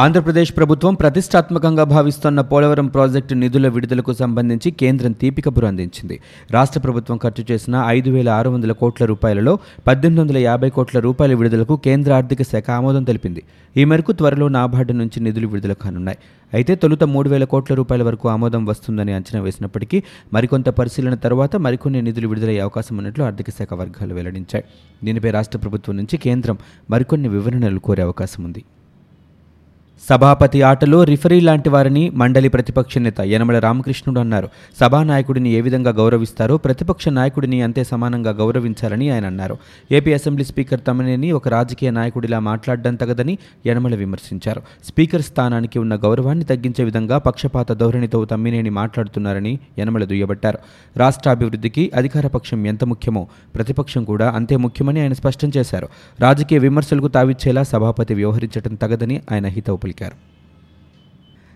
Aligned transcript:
ఆంధ్రప్రదేశ్ 0.00 0.50
ప్రభుత్వం 0.56 0.94
ప్రతిష్టాత్మకంగా 1.00 1.84
భావిస్తున్న 1.92 2.40
పోలవరం 2.48 2.88
ప్రాజెక్టు 2.94 3.34
నిధుల 3.42 3.66
విడుదలకు 3.76 4.12
సంబంధించి 4.18 4.68
కేంద్రం 4.80 5.12
తీపికబురు 5.20 5.66
అందించింది 5.68 6.16
రాష్ట్ర 6.56 6.80
ప్రభుత్వం 6.80 7.16
ఖర్చు 7.22 7.42
చేసిన 7.50 7.84
ఐదు 7.94 8.10
వేల 8.10 8.28
ఆరు 8.38 8.50
వందల 8.54 8.72
కోట్ల 8.80 9.06
రూపాయలలో 9.12 9.52
పద్దెనిమిది 9.86 10.20
వందల 10.22 10.42
యాభై 10.48 10.70
కోట్ల 10.78 11.00
రూపాయల 11.06 11.38
విడుదలకు 11.40 11.76
కేంద్ర 11.86 12.12
ఆర్థిక 12.18 12.42
శాఖ 12.50 12.68
ఆమోదం 12.76 13.04
తెలిపింది. 13.04 13.42
ఈ 13.76 13.84
మేరకు 13.92 14.12
త్వరలో 14.20 14.48
నాబార్డు 14.58 14.96
నుంచి 15.00 15.20
నిధులు 15.28 15.50
విడుదల 15.54 15.76
కానున్నాయి. 15.86 16.20
అయితే 16.52 16.74
తొలుత 16.84 17.04
మూడు 17.14 17.28
వేల 17.28 17.44
కోట్ల 17.54 17.74
రూపాయల 17.80 18.02
వరకు 18.10 18.28
ఆమోదం 18.34 18.62
వస్తుందని 18.66 19.14
అంచనా 19.20 19.42
వేసినప్పటికీ 19.48 20.00
మరికొంత 20.32 20.68
పరిశీలన 20.80 21.16
తర్వాత 21.26 21.56
మరికొన్ని 21.68 22.02
నిధులు 22.02 22.28
విడుదలయ్యే 22.28 22.64
అవకాశం 22.68 22.96
ఉన్నట్లు 22.98 23.24
ఆర్థిక 23.24 23.50
శాఖ 23.50 23.74
వర్గాలు 23.82 24.14
వెల్లడించాయి. 24.14 24.64
దీనిపై 25.04 25.32
రాష్ట్ర 25.40 25.58
ప్రభుత్వం 25.58 25.96
నుంచి 25.96 26.18
కేంద్రం 26.28 26.58
మరికొన్ని 26.90 27.30
వివరణలు 27.36 27.78
కోరే 27.78 28.02
అవకాశం 28.02 28.42
ఉంది. 28.44 28.62
సభాపతి 30.08 30.62
ఆటలో 30.62 31.04
రిఫరీ 31.04 31.40
లాంటి 31.40 31.68
వారిని 31.68 32.10
మండలి 32.10 32.48
ప్రతిపక్ష 32.48 32.98
నేత 32.98 33.20
యనమల 33.20 33.58
రామకృష్ణుడు 33.58 34.20
అన్నారు. 34.20 34.48
సభానాయకుడిని 34.80 35.50
ఏ 35.50 35.60
విధంగా 35.60 35.90
గౌరవిస్తారో 35.90 36.56
ప్రతిపక్ష 36.56 37.08
నాయకుడిని 37.08 37.62
అంతే 37.62 37.84
సమానంగా 37.84 38.30
గౌరవించాలని 38.30 39.10
ఆయన 39.10 39.26
అన్నారు. 39.26 39.56
ఏపీ 39.92 40.12
అసెంబ్లీ 40.12 40.44
స్పీకర్ 40.44 40.80
తమనేని 40.86 41.32
ఒక 41.32 41.48
రాజకీయ 41.48 41.90
నాయకుడిలా 41.90 42.38
మాట్లాడడం 42.38 42.94
తగదని 42.94 43.38
యనమల 43.66 43.94
విమర్శించారు. 43.94 44.62
స్పీకర్ 44.84 45.22
స్థానానికి 45.22 45.78
ఉన్న 45.78 45.94
గౌరవాన్ని 45.94 46.44
తగ్గించే 46.44 46.84
విధంగా 46.84 47.18
పక్షపాత 47.18 47.72
ధోరణితో 47.72 48.24
తమ్మినేని 48.24 48.70
మాట్లాడుతున్నారని 48.70 49.58
యనమల 49.78 50.04
దుయ్యబట్టారు. 50.04 50.58
రాష్ట్ర 50.96 51.30
అభివృద్ధికి 51.30 51.92
అధికార 51.94 52.26
పక్షం 52.26 52.66
ఎంత 52.66 52.84
ముఖ్యమో 52.84 53.28
ప్రతిపక్షం 53.54 54.04
కూడా 54.04 54.30
అంతే 54.30 54.56
ముఖ్యమని 54.56 55.00
ఆయన 55.00 55.12
స్పష్టం 55.12 55.52
చేశారు. 55.56 55.88
రాజకీయ 56.20 56.58
విమర్శలకు 56.58 57.08
తావిచ్చేలా 57.08 57.62
సభాపతి 57.62 58.14
వ్యవహరించడం 58.14 58.74
తగదని 58.74 59.20
ఆయన 59.32 59.46
హితవు 59.46 59.85
పలికారు 59.86 60.16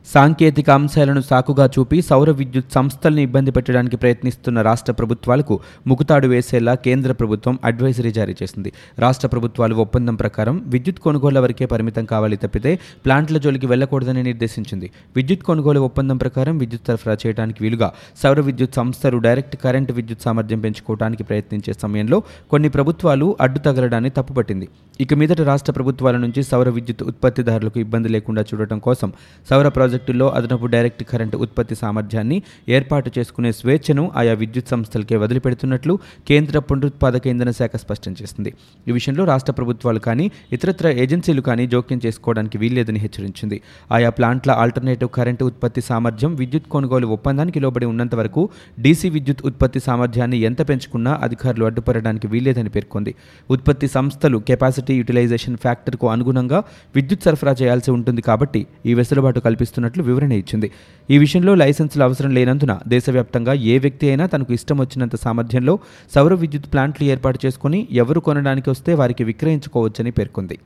సాంకేతిక 0.06 0.70
అంశాలను 0.70 1.20
సాకుగా 1.20 1.66
చూపి 1.66 2.02
సౌర 2.02 2.30
విద్యుత్ 2.30 2.72
సంస్థల్ని 2.74 3.22
ఇబ్బంది 3.22 3.50
పెట్టడానికి 3.50 3.96
ప్రయత్నిస్తున్న 3.96 4.62
రాష్ట్ర 4.62 4.92
ప్రభుత్వాలకు 4.92 5.60
ముకుతాడు 5.86 6.26
వేసేలా 6.26 6.74
కేంద్ర 6.74 7.12
ప్రభుత్వం 7.12 7.58
అడ్వైజరీ 7.64 8.12
జారీ 8.12 8.34
చేసింది. 8.42 8.72
రాష్ట్ర 8.98 9.28
ప్రభుత్వాలు 9.28 9.74
ఒప్పందం 9.74 10.14
ప్రకారం 10.14 10.62
విద్యుత్ 10.66 10.98
కొనుగోళ్ళ 10.98 11.38
వరకే 11.38 11.66
పరిమితం 11.66 12.04
కావాలి 12.04 12.36
తప్పితే 12.36 12.78
ప్లాంట్ల 13.04 13.38
జోలికి 13.38 13.66
వెళ్ళకూడదని 13.66 14.22
నిర్దేశించింది. 14.22 14.90
విద్యుత్ 15.16 15.42
కొనుగోలు 15.42 15.80
ఒప్పందం 15.80 16.16
ప్రకారం 16.16 16.58
విద్యుత్ 16.58 16.86
సరఫరా 16.86 17.16
చేయడానికి 17.26 17.62
వీలుగా 17.62 17.92
సౌర 18.22 18.40
విద్యుత్ 18.40 18.74
సంస్థలు 18.74 19.18
డైరెక్ట్ 19.18 19.56
కరెంట్ 19.56 19.92
విద్యుత్ 19.92 20.22
సామర్థ్యం 20.22 20.60
పెంచుకోవడానికి 20.60 21.22
ప్రయత్నించే 21.22 21.72
సమయంలో 21.82 22.22
కొన్ని 22.50 22.68
ప్రభుత్వాలు 22.68 23.36
అడ్డు 23.40 23.58
తగలడాన్ని 23.58 24.10
తప్పుపట్టింది. 24.10 24.68
ఇక 25.00 25.14
మీదట 25.14 25.40
రాష్ట్ర 25.40 25.72
ప్రభుత్వాల 25.72 26.16
నుంచి 26.16 26.42
సౌర 26.42 26.68
విద్యుత్ 26.68 27.02
ఉత్పత్తిదారులకు 27.02 27.80
ఇబ్బంది 27.80 28.08
లేకుండా 28.08 28.42
చూడటం 28.42 28.78
కోసం 28.78 29.12
సౌర 29.50 29.68
ప్రాజెక్టుల్లో 29.90 30.26
అదనపు 30.36 30.66
డైరెక్ట్ 30.74 31.02
కరెంటు 31.10 31.36
ఉత్పత్తి 31.44 31.74
సామర్థ్యాన్ని 31.80 32.36
ఏర్పాటు 32.76 33.08
చేసుకునే 33.16 33.50
స్వేచ్ఛను 33.58 34.02
ఆయా 34.20 34.34
విద్యుత్ 34.42 34.68
సంస్థలకే 34.72 35.16
వదిలిపెడుతున్నట్లు 35.22 35.94
కేంద్ర 36.28 36.58
పునరుత్పాదక 36.66 37.24
ఇంధన 37.32 37.50
శాఖ 37.58 37.72
స్పష్టం 37.84 38.12
చేసింది. 38.20 38.50
ఈ 38.88 38.90
విషయంలో 38.96 39.24
రాష్ట్ర 39.30 39.52
ప్రభుత్వాలు 39.58 40.00
కానీ 40.06 40.26
ఇతరత్ర 40.56 40.88
ఏజెన్సీలు 41.04 41.42
కానీ 41.48 41.64
జోక్యం 41.72 42.00
చేసుకోవడానికి 42.04 42.58
వీల్లేదని 42.62 43.00
హెచ్చరించింది. 43.04 43.58
ఆయా 43.96 44.10
ప్లాంట్ల 44.18 44.50
ఆల్టర్నేటివ్ 44.64 45.10
కరెంటు 45.18 45.48
ఉత్పత్తి 45.50 45.84
సామర్థ్యం 45.88 46.34
విద్యుత్ 46.40 46.68
కొనుగోలు 46.74 47.08
ఒప్పందానికి 47.16 47.60
లోబడి 47.64 47.88
ఉన్నంత 47.92 48.14
వరకు 48.20 48.44
డీసీ 48.86 49.10
విద్యుత్ 49.16 49.42
ఉత్పత్తి 49.50 49.82
సామర్థ్యాన్ని 49.88 50.40
ఎంత 50.50 50.60
పెంచుకున్నా 50.70 51.14
అధికారులు 51.28 51.66
అడ్డుపడడానికి 51.70 52.28
వీల్లేదని 52.34 52.72
పేర్కొంది. 52.76 53.14
ఉత్పత్తి 53.56 53.90
సంస్థలు 53.96 54.40
కెపాసిటీ 54.50 54.94
యూటిలైజేషన్ 55.00 55.58
ఫ్యాక్టర్కు 55.66 56.08
అనుగుణంగా 56.14 56.60
విద్యుత్ 56.98 57.26
సరఫరా 57.28 57.54
చేయాల్సి 57.62 57.90
ఉంటుంది 57.98 58.24
కాబట్టి 58.30 58.62
ఈ 58.90 58.94
వెసులుబాటు 59.00 59.40
చేస్తున్నట్లు 59.80 60.02
వివరణ 60.08 60.32
ఇచ్చింది. 60.42 60.68
ఈ 61.08 61.16
విషయంలో 61.24 61.52
లైసెన్సులు 61.62 62.02
అవసరం 62.08 62.30
లేనందున 62.38 62.72
దేశవ్యాప్తంగా 62.94 63.52
ఏ 63.72 63.76
వ్యక్తి 63.84 64.06
అయినా 64.10 64.24
తనకు 64.32 64.50
ఇష్టం 64.58 64.76
వచ్చినంత 64.82 65.16
సామర్థ్యంలో 65.24 65.74
సౌర 66.14 66.34
విద్యుత్ 66.42 66.68
ప్లాంట్లు 66.72 67.04
ఏర్పాటు 67.14 67.38
చేసుకుని 67.44 67.80
ఎవరు 68.02 68.20
కొనడానికి 68.26 68.68
వస్తే 68.74 68.94
వారికి 69.00 69.24
విక్రయించుకోవచ్చని 69.30 70.12
పేర్కొంది. 70.18 70.58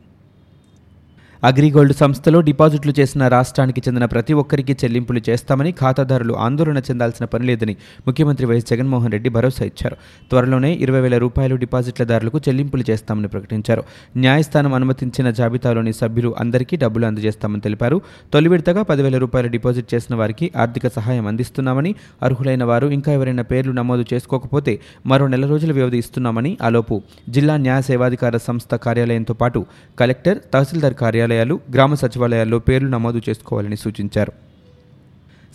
అగ్రిగోల్డ్ 1.49 1.95
సంస్థలో 2.01 2.39
డిపాజిట్లు 2.41 2.93
చేసిన 2.99 3.23
రాష్ట్రానికి 3.29 3.81
చెందిన 3.87 4.05
ప్రతి 4.05 4.35
ఒక్కరికి 4.43 4.75
చెల్లింపులు 4.83 5.21
చేస్తామని 5.29 5.71
ఖాతాదారులు 5.73 6.35
ఆందోళన 6.35 6.79
చెందాల్సిన 6.79 7.25
పని 7.25 7.45
లేదని 7.47 7.75
ముఖ్యమంత్రి 8.07 8.47
వైఎస్ 8.47 8.69
జగన్మోహన్ 8.71 9.13
రెడ్డి 9.13 9.29
భరోసా 9.29 9.65
ఇచ్చారు. 9.65 9.97
త్వరలోనే 10.31 10.71
ఇరవై 10.85 11.01
వేల 11.01 11.17
రూపాయలు 11.19 11.57
డిపాజిట్లదారులకు 11.57 12.39
చెల్లింపులు 12.39 12.85
చేస్తామని 12.91 13.29
ప్రకటించారు. 13.29 13.83
న్యాయస్థానం 14.17 14.75
అనుమతించిన 14.75 15.31
జాబితాలోని 15.31 15.93
సభ్యులు 15.93 16.35
అందరికీ 16.39 16.77
డబ్బులు 16.77 17.07
అందజేస్తామని 17.07 17.61
తెలిపారు. 17.61 17.99
తొలి 18.33 18.49
విడతగా 18.49 18.83
పదివేల 18.83 19.19
రూపాయలు 19.19 19.49
డిపాజిట్ 19.49 19.95
చేసిన 19.95 20.15
వారికి 20.15 20.49
ఆర్థిక 20.57 20.89
సహాయం 20.89 21.27
అందిస్తున్నామని 21.27 21.95
అర్హులైన 22.23 22.65
వారు 22.65 22.87
ఇంకా 22.87 23.13
ఎవరైనా 23.13 23.43
పేర్లు 23.53 23.73
నమోదు 23.73 24.07
చేసుకోకపోతే 24.15 24.75
మరో 25.07 25.27
నెల 25.27 25.47
రోజుల 25.47 25.73
వ్యవధి 25.73 25.99
ఇస్తున్నామని 25.99 26.55
ఆలోపు 26.63 27.03
జిల్లా 27.31 27.57
న్యాయ 27.57 27.83
సేవాధికార 27.83 28.37
సంస్థ 28.49 28.75
కార్యాలయంతో 28.89 29.35
పాటు 29.35 29.63
కలెక్టర్ 30.01 30.41
తహసీల్దార్ 30.55 30.99
కార్యాలయాలు 31.35 31.55
గ్రామ 31.75 31.95
సచివాలయాల్లో 31.95 32.59
పేర్లు 32.59 32.89
నమోదు 32.89 33.21
చేసుకోవాలని 33.29 33.77
సూచించారు. 33.77 34.33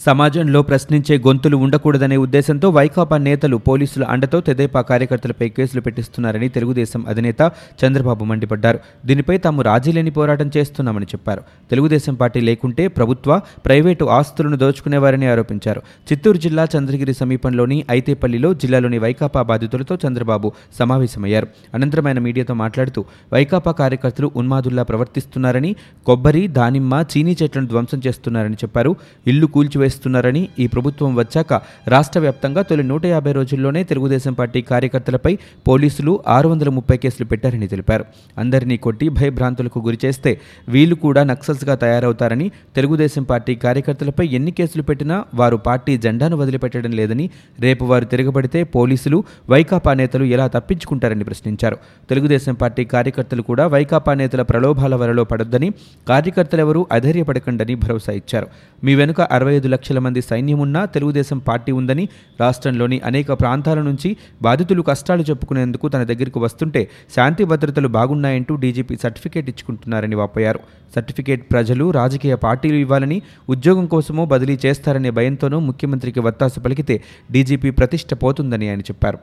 సమాజంలో 0.05 0.61
ప్రశ్నించే 0.61 1.17
గొంతులు 1.17 1.57
ఉండకూడదనే 1.57 2.17
ఉద్దేశంతో 2.17 2.69
వైకాపా 2.69 3.17
నేతలు 3.17 3.57
పోలీసుల 3.57 4.03
అండతో 4.03 4.41
తెదేపా 4.41 4.81
కార్యకర్తలపై 4.81 5.49
కేసులు 5.49 5.81
పెట్టిస్తున్నారని 5.81 6.49
తెలుగుదేశం 6.49 7.05
అధినేత 7.07 7.51
చంద్రబాబు 7.85 8.25
మండిపడ్డారు. 8.25 8.79
దీనిపై 9.05 9.37
తాము 9.37 9.61
రాజీలేని 9.61 10.11
పోరాటం 10.11 10.51
చేస్తున్నామని 10.57 11.05
చెప్పారు. 11.05 11.41
తెలుగుదేశం 11.69 12.13
పార్టీ 12.13 12.39
లేకుంటే 12.39 12.87
ప్రభుత్వ 12.87 13.41
ప్రైవేటు 13.65 14.05
ఆస్తులను 14.05 14.57
దోచుకునేవారని 14.57 15.27
ఆరోపించారు. 15.27 15.81
చిత్తూరు 16.11 16.37
జిల్లా 16.37 16.67
చంద్రగిరి 16.77 17.13
సమీపంలోని 17.13 17.85
ఐతేపల్లిలో 17.91 18.53
జిల్లాలోని 18.53 18.97
వైకాపా 18.97 19.41
బాధితులతో 19.41 19.97
చంద్రబాబు 20.07 20.51
సమావేశమయ్యారు. 20.79 21.47
అనంతరం 21.73 22.07
ఆయన 22.07 22.19
మీడియాతో 22.19 22.53
మాట్లాడుతూ 22.53 23.05
వైకాపా 23.33 23.71
కార్యకర్తలు 23.71 24.31
ఉన్మాదుల్లా 24.35 24.83
ప్రవర్తిస్తున్నారని 24.83 25.75
కొబ్బరి 26.05 26.47
దానిమ్మ 26.47 27.03
చీనీ 27.17 27.37
చెట్లను 27.43 27.67
ధ్వంసం 27.67 28.01
చేస్తున్నారని 28.07 28.53
చెప్పారు. 28.53 28.95
ఇల్లు 29.27 29.45
కూల్చివేస్తున్నారని 29.89 30.49
ఈ 30.59 30.67
ప్రభుత్వం 30.67 31.15
వచ్చాక 31.15 31.53
రాష్ట్ర 31.87 32.19
వ్యాప్తంగా 32.19 32.61
తొలి 32.61 32.83
నూట 32.83 33.05
యాభై 33.05 33.31
రోజుల్లోనే 33.31 33.81
తెలుగుదేశం 33.83 34.33
పార్టీ 34.33 34.61
కార్యకర్తలపై 34.61 35.33
పోలీసులు 35.67 36.13
ఆరు 36.27 36.47
వందల 36.49 36.69
ముప్పై 36.69 36.97
కేసులు 36.97 37.25
పెట్టారని 37.27 37.67
తెలిపారు. 37.67 38.05
అందరినీ 38.37 38.77
కొట్టి 38.77 39.09
భయభ్రాంతులకు 39.09 39.79
గురి 39.79 39.97
చేస్తే 40.05 40.31
వీళ్ళు 40.69 40.95
కూడా 40.95 41.23
నక్సల్స్గా 41.23 41.75
తయారవుతారని 41.75 42.51
తెలుగుదేశం 42.75 43.23
పార్టీ 43.23 43.55
కార్యకర్తలపై 43.55 44.25
ఎన్ని 44.27 44.51
కేసులు 44.51 44.83
పెట్టినా 44.83 45.17
వారు 45.35 45.57
పార్టీ 45.57 45.97
జెండాను 45.97 46.37
వదిలిపెట్టడం 46.37 46.91
లేదని 46.91 47.29
రేపు 47.59 47.85
వారు 47.85 48.05
తిరగబడితే 48.05 48.63
పోలీసులు 48.63 49.23
వైకాపా 49.49 49.93
నేతలు 49.93 50.23
ఎలా 50.35 50.47
తప్పించుకుంటారని 50.47 51.23
ప్రశ్నించారు. 51.23 51.77
తెలుగుదేశం 52.09 52.53
పార్టీ 52.53 52.85
కార్యకర్తలు 52.85 53.41
కూడా 53.41 53.67
వైకాపా 53.67 54.13
నేతల 54.13 54.41
ప్రలోభాల 54.41 54.95
వలలో 54.95 55.23
పడొద్దని 55.23 55.69
కార్యకర్తలెవరూ 56.07 56.87
అధైర్యపడకండని 56.91 57.75
భరోసా 57.75 58.13
ఇచ్చారు. 58.13 58.47
మీ 58.83 58.95
వెనుక 58.95 59.21
అరవై 59.21 59.53
ఐదు 59.55 59.67
లక్షల 59.79 59.99
మంది 60.05 60.21
సైన్యం 60.29 60.59
ఉన్నా 60.65 60.81
తెలుగుదేశం 60.93 61.39
పార్టీ 61.47 61.71
ఉందని 61.79 62.05
రాష్ట్రంలోని 62.41 62.97
అనేక 63.09 63.31
ప్రాంతాల 63.41 63.79
నుంచి 63.89 64.09
బాధితులు 64.41 64.81
కష్టాలు 64.89 65.23
చెప్పుకునేందుకు 65.29 65.85
తన 65.93 66.03
దగ్గరికి 66.11 66.39
వస్తుంటే 66.45 66.81
శాంతి 67.15 67.43
భద్రతలు 67.51 67.89
బాగున్నాయంటూ 67.97 68.55
డీజీపీ 68.63 68.95
సర్టిఫికేట్ 69.03 69.49
ఇచ్చుకుంటున్నారని 69.53 70.15
వాపోయారు. 70.21 70.61
సర్టిఫికేట్ 70.95 71.43
ప్రజలు 71.51 71.85
రాజకీయ 71.91 72.35
పార్టీలు 72.45 72.77
ఇవ్వాలని 72.85 73.17
ఉద్యోగం 73.55 73.87
కోసమో 73.95 74.25
బదిలీ 74.35 74.57
చేస్తారనే 74.65 75.11
భయంతోనూ 75.19 75.59
ముఖ్యమంత్రికి 75.69 76.21
వత్తాసు 76.29 76.59
పలికితే 76.59 76.97
డీజీపీ 77.31 77.71
ప్రతిష్ట 77.81 78.13
పోతుందని 78.23 78.67
ఆయన 78.69 78.83
చెప్పారు. 78.91 79.19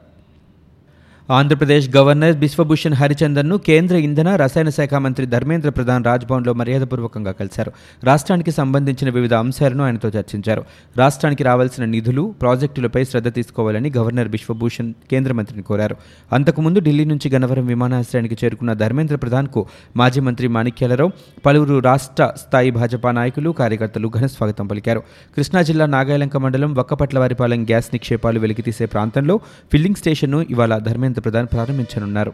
ఆంధ్రప్రదేశ్ 1.31 1.97
గవర్నర్ 1.97 2.37
బిశ్వభూషణ్ 2.37 2.95
హరిచందన్ను 2.95 3.57
కేంద్ర 3.59 3.97
ఇంధన 3.97 4.37
రసాయన 4.37 4.69
శాఖ 4.69 4.95
మంత్రి 4.95 5.27
ధర్మేంద్ర 5.27 5.69
ప్రధాన్ 5.69 6.05
రాజ్భవన్లో 6.05 6.53
మర్యాదపూర్వకంగా 6.53 7.33
కలిశారు. 7.33 7.73
రాష్ట్రానికి 8.05 8.51
సంబంధించిన 8.51 9.11
వివిధ 9.11 9.35
అంశాలను 9.35 9.85
ఆయనతో 9.85 10.09
చర్చించారు. 10.09 10.65
రాష్ట్రానికి 10.97 11.45
రావాల్సిన 11.45 11.85
నిధులు 11.85 12.35
ప్రాజెక్టులపై 12.41 13.05
శ్రద్ధ 13.05 13.35
తీసుకోవాలని 13.35 13.93
గవర్నర్ 13.97 14.29
బిశ్వభూషణ్ 14.29 14.93
కేంద్ర 15.11 15.33
మంత్రిని 15.33 15.63
కోరారు. 15.63 15.97
అంతకుముందు 16.33 16.81
ఢిల్లీ 16.81 17.05
నుంచి 17.05 17.31
గన్నవరం 17.31 17.67
విమానాశ్రయానికి 17.67 18.37
చేరుకున్న 18.45 18.73
ధర్మేంద్ర 18.73 19.17
ప్రధాన్కు 19.17 19.67
మాజీ 19.97 20.21
మంత్రి 20.21 20.49
మాణిక్యాలరావు 20.49 21.11
పలువురు 21.47 21.79
రాష్ట్ర 21.79 22.33
స్థాయి 22.37 22.71
భాజపా 22.71 23.11
నాయకులు 23.11 23.51
కార్యకర్తలు 23.51 24.13
ఘన 24.19 24.27
స్వాగతం 24.27 24.67
పలికారు. 24.67 25.03
కృష్ణా 25.37 25.63
జిల్లా 25.63 25.87
నాగాయలంక 25.87 26.37
మండలం 26.37 26.75
వక్కపట్లవారిపాలెం 26.75 27.65
గ్యాస్ 27.65 27.87
నిక్షేపాలు 27.93 28.41
వెలికితీసే 28.41 28.87
ప్రాంతంలో 28.87 29.41
ఫిల్లింగ్ 29.73 29.95
స్టేషన్ను 29.95 30.47
ఇవాళ 30.51 30.79
ధర్మేంద్ర 30.79 31.16
ప్రధాని 31.21 31.47
ప్రారంభించనున్నారు. 31.47 32.33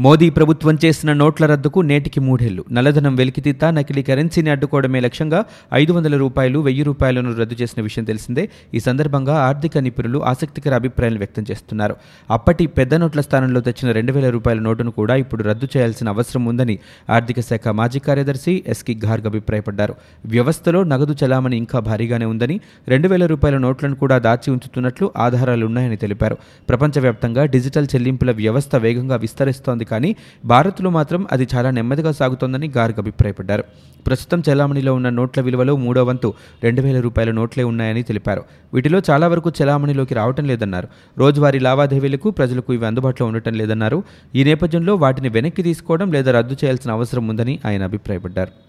మోదీ 0.00 0.30
ప్రభుత్వం 0.30 0.78
చేసిన 0.84 1.12
నోట్ల 1.12 1.46
రద్దుకు 1.46 1.80
నేటికి 1.80 2.20
మూడేళ్ళు. 2.20 2.64
నల్లధనం 2.72 3.16
వెలికితీత 3.16 3.64
నకిలీ 3.64 4.02
కరెన్సీని 4.02 4.50
అడ్డుకోవడమే 4.50 5.00
లక్ష్యంగా 5.00 5.44
ఐదు 5.74 5.92
వందల 5.92 6.16
రూపాయలు 6.16 6.58
వెయ్యి 6.58 6.82
రూపాయలను 6.82 7.36
రద్దు 7.36 7.56
చేసిన 7.62 7.82
విషయం 7.82 8.04
తెలిసిందే. 8.04 8.48
ఈ 8.74 8.80
సందర్భంగా 8.80 9.34
ఆర్థిక 9.34 9.78
నిపుణులు 9.78 10.24
ఆసక్తికర 10.24 10.74
అభిప్రాయాలు 10.74 11.18
వ్యక్తం 11.18 11.44
చేస్తున్నారు. 11.50 11.96
అప్పటి 12.30 12.66
పెద్ద 12.66 12.94
నోట్ల 12.94 13.20
స్థానంలో 13.20 13.60
తెచ్చిన 13.60 13.92
రెండు 13.92 14.12
వేల 14.12 14.30
రూపాయల 14.30 14.58
నోటును 14.58 14.90
కూడా 14.90 15.16
ఇప్పుడు 15.16 15.42
రద్దు 15.42 15.68
చేయాల్సిన 15.76 16.08
అవసరం 16.08 16.44
ఉందని 16.44 16.78
ఆర్థిక 17.10 17.40
శాఖ 17.40 17.68
మాజీ 17.68 17.98
కార్యదర్శి 17.98 18.64
ఎస్కి 18.66 19.00
గార్గ్ 19.04 19.26
అభిప్రాయపడ్డారు. 19.26 19.94
వ్యవస్థలో 20.26 20.82
నగదు 20.82 21.16
చలామణి 21.24 21.56
ఇంకా 21.56 21.78
భారీగానే 21.78 22.24
ఉందని 22.24 22.60
రెండు 22.88 23.08
వేల 23.08 23.26
రూపాయల 23.26 23.58
నోట్లను 23.58 23.94
కూడా 23.94 24.18
దాచి 24.18 24.50
ఉంచుతున్నట్లు 24.50 25.12
ఆధారాలున్నాయని 25.16 25.96
తెలిపారు. 25.96 26.38
ప్రపంచవ్యాప్తంగా 26.68 27.44
డిజిటల్ 27.44 27.86
చెల్లింపుల 27.94 28.30
వ్యవస్థ 28.30 28.76
వేగంగా 28.76 29.16
విస్తరిస్తోంది 29.16 29.84
కానీ 29.90 30.10
భారత్లో 30.44 30.90
మాత్రం 30.90 31.26
అది 31.32 31.48
చాలా 31.54 31.70
నెమ్మదిగా 31.70 32.12
సాగుతోందని 32.12 32.68
గార్గ్ 32.76 33.00
అభిప్రాయపడ్డారు. 33.00 33.64
ప్రస్తుతం 34.06 34.42
చెలామణిలో 34.48 34.94
ఉన్న 34.94 35.08
నోట్ల 35.08 35.40
విలువలో 35.40 35.76
మూడో 35.76 36.04
వంతు 36.04 36.34
రెండు 36.62 36.82
వేల 36.82 37.00
రూపాయల 37.00 37.30
నోట్లే 37.30 37.64
ఉన్నాయని 37.64 38.02
తెలిపారు. 38.02 38.44
వీటిలో 38.74 39.00
చాలా 39.10 39.28
వరకు 39.28 39.50
చెలామణిలోకి 39.50 40.14
రావటం 40.14 40.44
లేదన్నారు. 40.44 40.88
రోజువారీ 41.18 41.58
లావాదేవీలకు 41.58 42.30
ప్రజలకు 42.30 42.72
ఇవి 42.72 42.86
అందుబాటులో 42.86 43.28
ఉండటం 43.28 43.54
లేదన్నారు. 43.54 44.02
ఈ 44.34 44.44
నేపథ్యంలో 44.44 44.94
వాటిని 44.94 45.28
వెనక్కి 45.28 45.62
తీసుకోవడం 45.62 46.12
లేదా 46.12 46.32
రద్దు 46.38 46.56
చేయాల్సిన 46.64 46.90
అవసరం 46.92 47.28
ఉందని 47.28 47.58
ఆయన 47.66 47.82
అభిప్రాయపడ్డారు. 47.82 48.67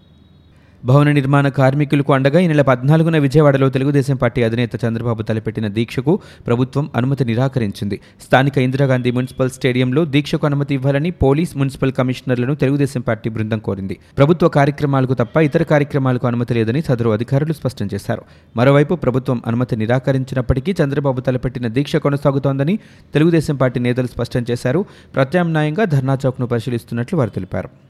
భవన 0.84 1.12
నిర్మాణ 1.12 1.48
కార్మికులకు 1.48 2.12
అండగా 2.12 2.40
ఈ 2.40 2.46
నెల 2.46 2.62
పద్నాలుగున 2.62 3.18
విజయవాడలో 3.18 3.68
తెలుగుదేశం 3.68 4.16
పార్టీ 4.16 4.42
అధినేత 4.42 4.84
చంద్రబాబు 4.84 5.22
తలపెట్టిన 5.22 5.68
దీక్షకు 5.68 6.18
ప్రభుత్వం 6.46 6.90
అనుమతి 6.96 7.24
నిరాకరించింది. 7.24 8.00
స్థానిక 8.24 8.58
ఇందిరాగాంధీ 8.58 9.10
మున్సిపల్ 9.10 9.50
స్టేడియంలో 9.50 10.04
దీక్షకు 10.04 10.46
అనుమతి 10.46 10.74
ఇవ్వాలని 10.74 11.10
పోలీస్ 11.10 11.56
మున్సిపల్ 11.56 11.92
కమిషనర్లను 11.92 12.54
తెలుగుదేశం 12.54 13.00
పార్టీ 13.00 13.30
బృందం 13.30 13.58
కోరింది. 13.58 13.98
ప్రభుత్వ 14.18 14.48
కార్యక్రమాలకు 14.48 15.14
తప్ప 15.14 15.36
ఇతర 15.36 15.62
కార్యక్రమాలకు 15.62 16.26
అనుమతి 16.26 16.54
లేదని 16.54 16.82
సదరు 16.82 17.10
అధికారులు 17.10 17.52
స్పష్టం 17.52 17.88
చేశారు. 17.94 18.22
మరోవైపు 18.56 18.94
ప్రభుత్వం 18.94 19.42
అనుమతి 19.46 19.76
నిరాకరించినప్పటికీ 19.76 20.74
చంద్రబాబు 20.82 21.20
తలపెట్టిన 21.20 21.68
దీక్ష 21.68 21.96
కొనసాగుతోందని 21.96 22.78
తెలుగుదేశం 23.14 23.56
పార్టీ 23.56 23.80
నేతలు 23.80 24.06
స్పష్టం 24.06 24.46
చేశారు. 24.50 24.84
ప్రత్యామ్నాయంగా 25.14 25.84
ధర్నా 25.84 26.18
చౌక్ను 26.26 26.46
పరిశీలిస్తున్నట్లు 26.46 27.18
వారు 27.18 27.30
తెలిపారు. 27.30 27.89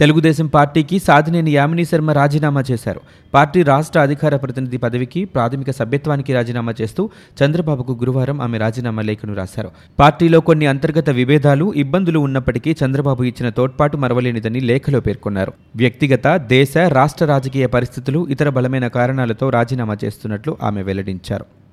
తెలుగుదేశం 0.00 0.46
పార్టీకి 0.46 0.98
సాధినేని 0.98 1.50
యామిని 1.50 1.84
శర్మ 1.84 2.10
రాజీనామా 2.10 2.62
చేశారు. 2.70 3.00
పార్టీ 3.34 3.62
రాష్ట్ర 3.62 4.00
అధికార 4.00 4.36
ప్రతినిధి 4.36 4.76
పదవికి 4.76 5.24
ప్రాథమిక 5.24 5.70
సభ్యత్వానికి 5.70 6.32
రాజీనామా 6.32 6.74
చేస్తూ 6.80 7.10
చంద్రబాబుకు 7.42 7.92
గురువారం 7.92 8.40
ఆమె 8.40 8.58
రాజీనామా 8.58 9.02
లేఖను 9.02 9.34
రాశారు. 9.34 9.70
పార్టీలో 10.00 10.40
కొన్ని 10.40 10.66
అంతర్గత 10.66 11.10
విభేదాలు 11.10 11.72
ఇబ్బందులు 11.76 12.18
ఉన్నప్పటికీ 12.18 12.76
చంద్రబాబు 12.84 13.24
ఇచ్చిన 13.24 13.48
తోడ్పాటు 13.48 13.96
మరవలేనిదని 13.96 14.60
లేఖలో 14.60 15.00
పేర్కొన్నారు. 15.00 15.52
వ్యక్తిగత 15.76 16.36
దేశ 16.36 16.76
రాష్ట్ర 16.76 17.24
రాజకీయ 17.24 17.66
పరిస్థితులు 17.66 18.28
ఇతర 18.28 18.48
బలమైన 18.48 18.86
కారణాలతో 18.88 19.50
రాజీనామా 19.50 19.96
చేస్తున్నట్లు 20.04 20.56
ఆమె 20.62 20.82
వెల్లడించారు. 20.82 21.63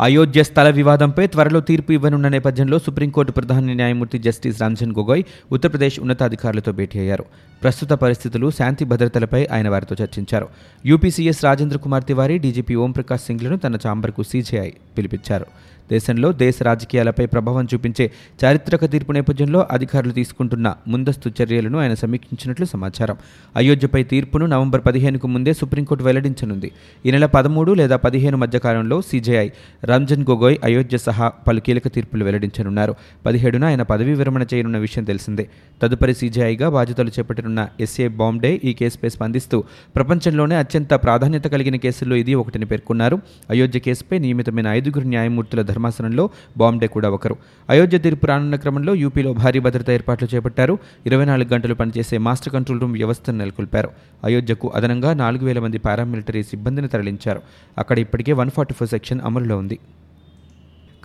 అయోధ్య 0.00 0.42
స్థల 0.42 0.70
వివాదంపై 0.70 1.26
త్వరలో 1.26 1.60
తీర్పు 1.60 1.92
ఇవ్వనున్న 1.92 2.28
నేపథ్యంలో 2.28 2.78
సుప్రీంకోర్టు 2.78 3.32
ప్రధాన 3.32 3.60
న్యాయమూర్తి 3.60 4.18
జస్టిస్ 4.18 4.62
రంజన్ 4.62 4.92
గొగోయ్ 4.92 5.22
ఉత్తరప్రదేశ్ 5.52 6.00
ఉన్నతాధికారులతో 6.00 6.72
భేటీ 6.72 6.98
అయ్యారు. 6.98 7.24
ప్రస్తుత 7.62 7.90
పరిస్థితులు 7.90 8.50
శాంతి 8.50 8.84
భద్రతలపై 8.84 9.46
ఆయన 9.52 9.68
వారితో 9.68 9.96
చర్చించారు. 10.02 10.48
యూపీసీఎస్ 10.86 11.44
రాజేంద్ర 11.44 11.76
కుమార్ 11.76 12.04
తివారీ 12.04 12.38
డీజీపీ 12.38 12.74
ఓంప్రకాష్ 12.74 13.22
సింగ్లను 13.22 13.56
తన 13.56 13.76
ఛాంబర్కు 13.76 14.22
సీజేఐ 14.22 14.70
పిలిపించారు. 14.98 15.46
దేశంలో 15.90 16.32
దేశ 16.32 16.62
రాజకీయాలపై 16.62 17.26
ప్రభావం 17.26 17.68
చూపించే 17.74 18.10
చారిత్రక 18.44 18.84
తీర్పు 18.84 19.12
నేపథ్యంలో 19.12 19.66
అధికారులు 19.70 20.12
తీసుకుంటున్న 20.12 20.74
ముందస్తు 20.88 21.30
చర్యలను 21.42 21.78
ఆయన 21.78 21.94
సమీక్షించినట్లు 21.94 22.66
సమాచారం. 22.66 23.16
అయోధ్యపై 23.56 24.02
తీర్పును 24.02 24.46
నవంబర్ 24.46 24.80
పదిహేనుకు 24.86 25.26
ముందే 25.28 25.52
సుప్రీంకోర్టు 25.52 26.04
వెల్లడించనుంది. 26.04 26.72
ఈ 27.06 27.10
నెల 27.10 27.26
పదమూడు 27.26 27.72
లేదా 27.72 27.96
పదిహేను 27.96 28.36
మధ్య 28.36 28.58
కాలంలో 28.58 29.02
సీజేఐ 29.02 29.48
రంజన్ 29.84 30.24
గొగోయ్ 30.30 30.56
అయోధ్య 30.64 30.98
సహా 30.98 31.28
పలు 31.28 31.60
కీలక 31.60 31.88
తీర్పులు 31.88 32.24
వెల్లడించనున్నారు. 32.24 32.94
పదిహేడున 33.26 33.64
ఆయన 33.64 33.82
పదవీ 33.82 34.14
విరమణ 34.14 34.42
చేయనున్న 34.42 34.78
విషయం 34.78 35.04
తెలిసిందే. 35.04 35.48
తదుపరి 35.82 36.14
సీజేఐగా 36.14 36.68
బాధ్యతలు 36.68 37.08
చేపట్టనున్న 37.08 37.68
ఎస్ఏ 37.80 38.08
బాంబే 38.08 38.60
ఈ 38.64 38.72
కేసుపై 38.72 39.08
స్పందిస్తూ 39.08 39.64
ప్రపంచంలోనే 39.96 40.56
అత్యంత 40.56 40.94
ప్రాధాన్యత 40.94 41.44
కలిగిన 41.44 41.76
కేసుల్లో 41.76 42.16
ఇది 42.16 42.34
ఒకటిని 42.34 42.64
పేర్కొన్నారు. 42.64 43.20
అయోధ్య 43.50 43.80
కేసుపై 43.80 44.18
నియమితమైన 44.18 44.68
ఐదుగురు 44.68 45.04
న్యాయమూర్తుల 45.04 45.62
ధర్మాసనంలో 45.76 46.24
బాంబే 46.56 46.86
కూడా 46.96 47.08
ఒకరు. 47.16 47.36
అయోధ్య 47.70 47.98
తీర్పు 47.98 48.26
రానున్న 48.26 48.56
క్రమంలో 48.56 48.92
యూపీలో 48.94 49.32
భారీ 49.32 49.60
భద్రతా 49.60 49.92
ఏర్పాట్లు 49.92 50.28
చేపట్టారు. 50.34 50.78
ఇరవై 51.06 51.24
నాలుగు 51.24 51.48
గంటలు 51.54 51.74
పనిచేసే 51.74 52.18
మాస్టర్ 52.18 52.52
కంట్రోల్ 52.52 52.80
రూమ్ 52.80 52.92
వ్యవస్థను 52.92 53.38
నెలకొల్పారు. 53.38 53.90
అయోధ్యకు 54.24 54.68
అదనంగా 54.74 55.12
నాలుగు 55.14 55.44
వేల 55.44 55.58
మంది 55.58 55.78
పారామిలిటరీ 55.78 56.42
సిబ్బందిని 56.42 56.88
తరలించారు. 56.88 57.42
అక్కడ 57.78 57.98
ఇప్పటికే 57.98 58.32
వన్ 58.32 58.50
ఫార్టీ 58.50 58.74
ఫోర్ 58.74 58.90
సెక్షన్ 58.90 59.20
అమలులో 59.24 59.58
ఉంది. 59.58 59.78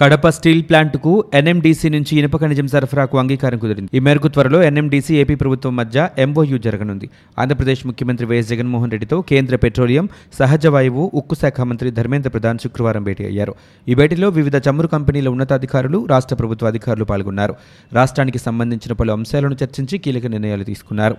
కడప 0.01 0.27
స్టీల్ 0.27 0.61
ప్లాంట్కు 0.69 1.11
ఎన్ఎండీసీ 1.33 1.87
నుంచి 1.89 2.13
ఇనుప 2.19 2.35
ఖనిజం 2.41 2.67
సరఫరాకు 2.67 3.15
అంగీకారం 3.17 3.59
కుదిరింది. 3.59 3.89
ఈ 3.97 3.99
మేరకు 3.99 4.27
త్వరలో 4.27 4.59
ఎన్ఎండీసీ 4.63 5.13
ఏపీ 5.15 5.35
ప్రభుత్వం 5.35 5.75
మధ్య 5.75 6.07
ఎంఓయూ 6.17 6.57
జరగనుంది. 6.57 7.09
ఆంధ్రప్రదేశ్ 7.39 7.83
ముఖ్యమంత్రి 7.87 8.27
వైఎస్ 8.27 8.49
జగన్మోహన్ 8.49 8.91
రెడ్డితో 8.91 9.21
కేంద్ర 9.21 9.55
పెట్రోలియం 9.55 10.09
సహజ 10.39 10.67
వాయువు 10.67 11.11
ఉక్కు 11.13 11.35
శాఖ 11.35 11.61
మంత్రి 11.61 11.91
ధర్మేంద్ర 11.91 12.29
ప్రధాన్ 12.29 12.63
శుక్రవారం 12.63 13.03
భేటీ 13.03 13.25
అయ్యారు. 13.25 13.55
ఈ 13.87 13.95
భేటీలో 13.95 14.29
వివిధ 14.39 14.57
చమురు 14.69 14.87
కంపెనీల 14.87 15.27
ఉన్నతాధికారులు 15.35 16.01
రాష్ట్ర 16.09 16.35
ప్రభుత్వ 16.35 16.67
అధికారులు 16.67 17.05
పాల్గొన్నారు. 17.05 17.55
రాష్ట్రానికి 17.93 18.41
సంబంధించిన 18.47 18.93
పలు 18.93 19.11
అంశాలను 19.11 19.57
చర్చించి 19.63 19.97
కీలక 19.97 20.25
నిర్ణయాలు 20.25 20.63
తీసుకున్నారు. 20.63 21.17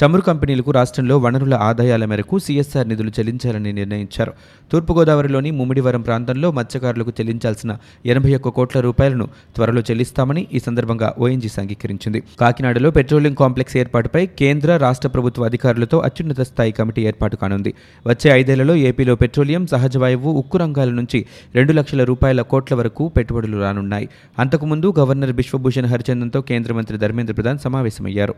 చమురు 0.00 0.22
కంపెనీలకు 0.26 0.70
రాష్ట్రంలో 0.70 1.16
వనరుల 1.18 1.54
ఆదాయాల 1.54 2.04
మేరకు 2.04 2.36
సీఎస్ఆర్ 2.38 2.88
నిధులు 2.88 3.10
చెల్లించాలని 3.16 3.72
నిర్ణయించారు. 3.72 4.32
తూర్పుగోదావరిలోని 4.72 5.50
ముమ్మిడివరం 5.50 6.02
ప్రాంతంలో 6.02 6.48
మత్స్యకారులకు 6.58 7.12
చెల్లించాల్సిన 7.18 7.72
ఎనభై 8.12 8.21
ఒక్క 8.30 8.48
కోట్ల 8.48 8.80
రూపాయలను 8.80 9.28
త్వరలో 9.54 9.80
చెల్లిస్తామని 9.80 10.46
ఈ 10.52 10.58
సందర్భంగా 10.58 11.14
ఓఎన్జీ 11.18 11.48
అంగీకరించింది 11.58 12.22
కాకినాడలో 12.40 12.90
పెట్రోలియం 12.90 13.34
కాంప్లెక్స్ 13.34 13.76
ఏర్పాటుపై 13.76 14.26
కేంద్ర 14.26 14.76
రాష్ట్ర 14.76 15.08
ప్రభుత్వ 15.08 15.44
అధికారులతో 15.44 15.98
అత్యున్నత 15.98 16.40
స్థాయి 16.40 16.72
కమిటీ 16.72 17.02
ఏర్పాటు 17.02 17.36
కానుంది. 17.36 17.74
వచ్చే 18.06 18.30
ఐదేళ్ళలో 18.30 18.76
ఏపీలో 18.76 19.14
పెట్రోలియం 19.14 19.66
సహజ 19.66 19.96
వాయువు 19.96 20.32
ఉక్కు 20.32 20.58
రంగాల 20.58 20.90
నుంచి 20.90 21.26
రెండు 21.54 21.72
లక్షల 21.72 22.04
రూపాయల 22.04 22.42
కోట్ల 22.42 22.74
వరకు 22.74 23.08
పెట్టుబడులు 23.08 23.60
రానున్నాయి. 23.60 24.08
అంతకుముందు 24.38 24.94
గవర్నర్ 24.98 25.32
బిశ్వభూషణ్ 25.32 25.86
హరిచందన్తో 25.86 26.40
కేంద్ర 26.40 26.72
మంత్రి 26.72 26.98
ధర్మేంద్ర 26.98 27.34
ప్రధాన్ 27.34 27.58
సమావేశమయ్యారు. 27.58 28.34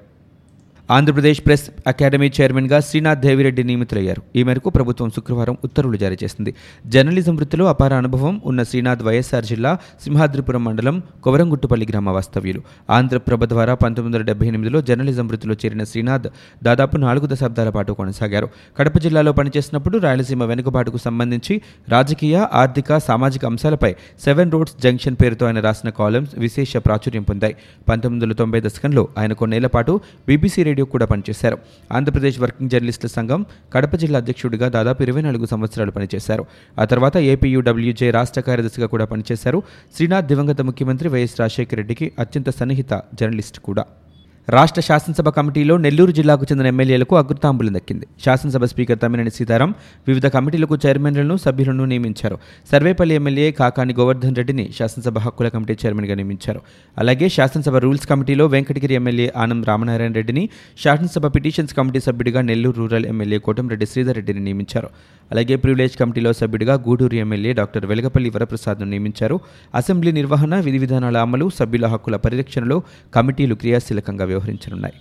ఆంధ్రప్రదేశ్ 0.90 1.46
ప్రెస్ 1.46 1.70
అకాడమీ 1.86 2.32
చైర్మన్గా 2.40 2.80
శ్రీనాథ్ 2.80 3.20
దేవిరెడ్డి 3.20 3.64
నియమితులయ్యారు. 3.64 4.22
ఈ 4.36 4.42
మేరకు 4.42 4.70
ప్రభుత్వం 4.70 5.10
శుక్రవారం 5.10 5.56
ఉత్తర్వులు 5.64 5.96
జారీ 5.96 6.16
చేసింది. 6.24 6.54
జర్నలిజం 6.86 7.36
వృత్తిలో 7.36 7.64
అపార 7.64 7.94
అనుభవం 7.94 8.42
ఉన్న 8.44 8.62
శ్రీనాథ్ 8.62 9.02
వైఎస్ఆర్ 9.02 9.44
జిల్లా 9.44 9.78
సింహాద్రిపురం 10.04 10.64
మండలం 10.64 11.02
కొవరంగుట్టుపల్లి 11.24 11.86
గ్రామ 11.90 12.10
వాస్తవ్యులు. 12.10 12.62
ఆంధ్రప్రభ 12.90 13.44
ద్వారా 13.44 13.74
పంతొమ్మిది 13.74 14.16
వందల 14.16 14.26
డెబ్బై 14.26 14.46
ఎనిమిదిలో 14.46 14.80
జర్నలిజం 14.80 15.28
వృత్తిలో 15.28 15.54
చేరిన 15.54 15.84
శ్రీనాథ్ 15.84 16.28
దాదాపు 16.62 16.96
నాలుగు 16.96 17.26
దశాబ్దాల 17.26 17.70
పాటు 17.70 17.92
కొనసాగారు. 17.92 18.48
కడప 18.78 18.98
జిల్లాలో 18.98 19.32
పనిచేసినప్పుడు 19.32 19.98
రాయలసీమ 19.98 20.44
వెనుకబాటుకు 20.44 20.96
సంబంధించి 20.96 21.60
రాజకీయ 21.88 22.46
ఆర్థిక 22.52 22.98
సామాజిక 22.98 23.44
అంశాలపై 23.44 23.94
సెవెన్ 24.24 24.52
రోడ్స్ 24.52 24.82
జంక్షన్ 24.82 25.16
పేరుతో 25.22 25.46
ఆయన 25.46 25.60
రాసిన 25.60 25.90
కాలమ్స్ 25.90 26.38
విశేష 26.38 26.76
ప్రాచుర్యం 26.76 27.22
పొందాయి. 27.22 27.56
పంతొమ్మిది 27.88 28.24
వందల 28.24 28.36
తొంభై 28.36 28.60
దశకంలో 28.60 29.08
ఆయన 29.18 29.32
కొన్నేళ్ళ 29.32 29.66
పాటు 29.66 30.00
బీబీసీ 30.28 30.64
రేడియో 30.74 30.86
కూడా 30.94 31.06
పనిచేశారు. 31.06 31.58
ఆంధ్రప్రదేశ్ 31.92 32.38
వర్కింగ్ 32.40 32.70
జర్నలిస్టుల 32.70 33.10
సంఘం 33.16 33.40
కడప 33.74 33.94
జిల్లా 34.02 34.18
అధ్యక్షుడిగా 34.18 34.68
దాదాపు 34.76 35.00
ఇరవై 35.02 35.22
నాలుగు 35.22 35.46
సంవత్సరాలు 35.46 35.90
పనిచేశారు. 35.90 36.44
ఆ 36.80 36.84
తర్వాత 36.92 37.16
ఏపీయూడబ్ల్యూజే 37.32 38.10
రాష్ట్ర 38.10 38.40
కార్యదర్శిగా 38.40 38.86
కూడా 38.86 39.04
పనిచేశారు. 39.04 39.62
శ్రీనాథ్ 39.96 40.26
దివంగత 40.26 40.60
ముఖ్యమంత్రి 40.60 41.08
వైఎస్ 41.08 41.40
రాజశేఖర 41.40 41.76
రెడ్డికి 41.76 42.12
అత్యంత 42.18 42.50
సన్నిహిత 42.50 43.02
జర్నలిస్ట్ 43.20 43.60
కూడా. 43.68 43.84
రాష్ట్ర 44.48 44.80
శాసనసభ 44.80 45.28
కమిటీలో 45.28 45.76
నెల్లూరు 45.76 46.12
జిల్లాకు 46.12 46.44
చెందిన 46.44 46.66
ఎమ్మెల్యేలకు 46.66 47.16
అగ్రతాంబులం 47.16 47.74
దక్కింది 47.74 48.06
శాసనసభ 48.24 48.64
స్పీకర్ 48.64 48.98
తమ్మినేని 49.02 49.30
సీతారాం 49.30 49.74
వివిధ 50.08 50.26
కమిటీలకు 50.26 50.78
చైర్మన్లను 50.86 51.36
సభ్యులను 51.36 51.84
నియమించారు. 51.84 52.38
సర్వేపల్లి 52.72 53.14
ఎమ్మెల్యే 53.14 53.50
కాకాని 53.50 53.94
గోవర్ధన్ 53.98 54.36
రెడ్డిని 54.36 54.70
శాసనసభ 54.78 55.18
హక్కుల 55.18 55.48
కమిటీ 55.48 55.76
చైర్మన్గా 55.86 56.14
నియమించారు. 56.14 56.60
అలాగే 56.98 57.28
శాసనసభ 57.28 57.76
రూల్స్ 57.76 58.06
కమిటీలో 58.06 58.46
వెంకటగిరి 58.46 58.94
ఎమ్మెల్యే 58.94 59.32
ఆనం 59.36 59.64
రామనారాయణ 59.64 60.12
రెడ్డిని 60.12 60.48
శాసనసభ 60.84 61.26
పిటిషన్స్ 61.26 61.74
కమిటీ 61.74 62.00
సభ్యుడిగా 62.00 62.40
నెల్లూరు 62.40 62.76
రూరల్ 62.76 63.06
ఎమ్మెల్యే 63.06 63.38
కోటంరెడ్డి 63.38 63.86
శ్రీధర్ 63.86 64.16
రెడ్డిని 64.16 64.40
నియమించారు. 64.40 64.90
అలాగే 65.32 65.56
ప్రివిలేజ్ 65.56 65.96
కమిటీలో 65.96 66.32
సభ్యుడిగా 66.32 66.74
గూడూరు 66.74 67.14
ఎమ్మెల్యే 67.14 67.52
డాక్టర్ 67.52 67.86
వెలగపల్లి 67.86 68.30
వరప్రసాద్ను 68.30 68.86
నియమించారు. 68.86 69.40
అసెంబ్లీ 69.74 70.12
నిర్వహణ 70.12 70.54
విధి 70.60 70.78
విధానాల 70.78 71.16
అమలు 71.16 71.50
సభ్యుల 71.58 71.86
హక్కుల 71.86 72.16
పరిరక్షణలో 72.16 72.82
కమిటీలు 73.14 73.54
క్రియాశీలకంగా 73.54 74.24
వ్యవహరించనున్నాయి. 74.34 74.96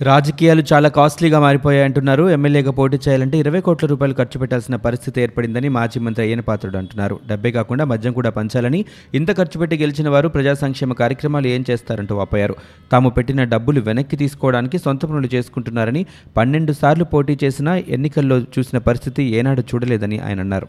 రాజకీయాలు 0.00 0.62
చాలా 0.70 0.88
కాస్ట్లీగా 0.96 1.38
మారిపోయాయంటున్నారు 1.44 2.24
ఎమ్మెల్యేగా 2.30 2.72
పోటీ 2.78 2.96
చేయాలంటే 3.04 3.36
ఇరవై 3.42 3.60
కోట్ల 3.66 3.86
రూపాయలు 3.92 4.14
ఖర్చు 4.18 4.38
పెట్టాల్సిన 4.40 4.76
పరిస్థితి 4.86 5.22
ఏర్పడిందని 5.22 5.68
మాజీ 5.76 6.00
మంత్రి 6.06 6.24
అయ్యన 6.24 6.42
పాత్రుడు 6.48 6.78
అంటున్నారు. 6.80 7.16
డబ్బే 7.30 7.50
కాకుండా 7.50 7.84
మద్యం 7.92 8.12
కూడా 8.12 8.30
పంచాలని 8.30 8.80
ఇంత 9.14 9.30
ఖర్చు 9.38 9.58
పెట్టి 9.60 9.76
గెలిచిన 9.82 10.08
వారు 10.08 10.30
ప్రజా 10.36 10.54
సంక్షేమ 10.64 10.92
కార్యక్రమాలు 11.02 11.48
ఏం 11.54 11.64
చేస్తారంటూ 11.70 12.16
వాపోయారు. 12.16 12.56
తాము 12.92 13.10
పెట్టిన 13.18 13.44
డబ్బులు 13.54 13.82
వెనక్కి 13.90 14.18
తీసుకోవడానికి 14.24 14.78
సొంత 14.78 15.04
పనులు 15.04 15.30
చేసుకుంటున్నారని 15.34 16.04
పన్నెండు 16.36 16.74
సార్లు 16.82 17.06
పోటీ 17.14 17.36
చేసినా 17.44 17.74
ఎన్నికల్లో 17.96 18.38
చూసిన 18.56 18.80
పరిస్థితి 18.90 19.24
ఏనాడు 19.40 19.64
చూడలేదని 19.72 20.18
ఆయన 20.28 20.40
అన్నారు. 20.40 20.68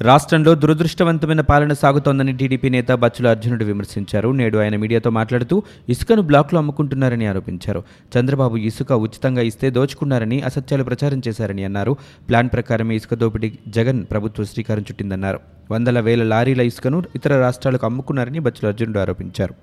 రాష్ట్రంలో 0.00 0.54
దురదృష్టవంతమైన 0.54 1.40
పాలన 1.40 1.72
సాగుతోందని 1.72 2.32
టీడీపీ 2.32 2.68
నేత 2.68 2.92
బచ్చుల 2.92 3.28
అర్జునుడు 3.28 3.64
విమర్శించారు. 3.64 4.28
నేడు 4.28 4.58
ఆయన 4.58 4.76
మీడియాతో 4.76 5.10
మాట్లాడుతూ 5.10 5.62
ఇసుకను 5.88 6.22
బ్లాక్లో 6.22 6.58
అమ్ముకుంటున్నారని 6.58 7.26
ఆరోపించారు. 7.26 7.82
చంద్రబాబు 8.18 8.56
ఇసుక 8.56 8.92
ఉచితంగా 8.92 9.42
ఇస్తే 9.42 9.70
దోచుకున్నారని 9.70 10.42
అసత్యాలు 10.42 10.84
ప్రచారం 10.84 11.22
చేశారని 11.28 11.64
అన్నారు. 11.64 11.96
ప్లాన్ 12.28 12.48
ప్రకారమే 12.52 12.96
ఇసుక 12.96 13.14
దోపిడీ 13.14 13.58
జగన్ 13.68 14.04
ప్రభుత్వం 14.10 14.46
శ్రీకారం 14.46 14.80
చుట్టిందన్నారు. 14.80 15.40
వందల 15.70 16.00
వేల 16.00 16.22
లారీల 16.22 16.60
ఇసుకను 16.60 17.04
ఇతర 17.14 17.40
రాష్ట్రాలకు 17.40 17.86
అమ్ముకున్నారని 17.86 18.38
బచ్చుల 18.38 18.68
అర్జునుడు 18.68 18.98
ఆరోపించారు. 18.98 19.54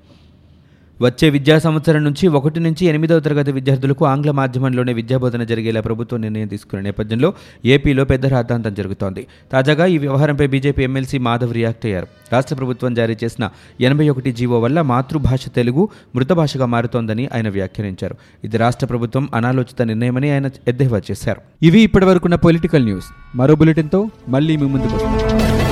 వచ్చే 1.04 1.30
విద్యా 1.30 1.60
సంవత్సరం 1.60 2.04
నుంచి 2.04 2.28
ఒకటి 2.28 2.60
నుంచి 2.60 2.86
ఎనిమిదవ 2.86 3.20
తరగతి 3.20 3.52
విద్యార్థులకు 3.52 4.06
ఆంగ్ల 4.06 4.32
మాధ్యమంలోనే 4.32 4.94
విద్యాబోధన 4.94 5.44
జరిగేలా 5.44 5.82
ప్రభుత్వం 5.82 6.22
నిర్ణయం 6.22 6.48
తీసుకున్న 6.48 6.84
నేపథ్యంలో 6.84 7.34
ఏపీలో 7.66 8.06
పెద్ద 8.06 8.26
రాద్ధాంతం 8.26 8.74
జరుగుతోంది. 8.74 9.28
తాజాగా 9.52 9.86
ఈ 9.86 9.98
వ్యవహారంపై 9.98 10.48
బీజేపీ 10.48 10.84
ఎమ్మెల్సీ 10.84 11.18
మాధవ్ 11.18 11.54
రియాక్ట్ 11.54 11.86
అయ్యారు. 11.86 12.08
రాష్ట్ర 12.32 12.56
ప్రభుత్వం 12.56 12.94
జారీ 12.94 13.18
చేసిన 13.24 13.50
ఎనభై 13.82 14.10
ఒకటి 14.10 14.32
జీవో 14.32 14.60
వల్ల 14.60 14.82
మాతృభాష 14.82 15.48
తెలుగు 15.56 15.90
మృత 16.16 16.32
భాషగా 16.32 16.66
మారుతోందని 16.66 17.30
ఆయన 17.34 17.50
వ్యాఖ్యానించారు. 17.50 18.16
ఇది 18.44 18.58
రాష్ట్ర 18.58 18.86
ప్రభుత్వం 18.86 19.30
అనాలోచిత 19.34 19.82
నిర్ణయమని 19.82 20.32
ఆయన 20.32 20.50
ఎద్దేవా 20.68 21.02
చేశారు. 21.12 21.42
ఇవి 21.64 21.82
ఇప్పటివరకున్న 21.82 22.36
పొలిటికల్ 22.36 22.84
న్యూస్. 22.84 23.06
మరో 23.36 23.56
బులెటిన్తో 23.56 24.10
మళ్ళీ 24.30 24.58
మీ 24.58 24.68
ముందుకు 24.68 24.96
వస్తాం. 24.96 25.63